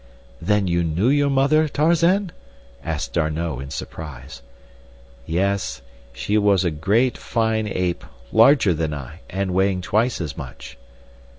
[0.41, 2.31] "Then you knew your mother, Tarzan?"
[2.83, 4.41] asked D'Arnot, in surprise.
[5.27, 5.83] "Yes.
[6.11, 10.75] She was a great, fine ape, larger than I, and weighing twice as much."